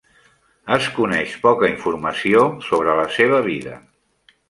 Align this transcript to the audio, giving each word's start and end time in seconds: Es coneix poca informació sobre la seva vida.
Es 0.77 0.87
coneix 0.95 1.35
poca 1.45 1.71
informació 1.73 2.43
sobre 2.71 2.99
la 3.05 3.07
seva 3.21 3.47
vida. 3.53 3.81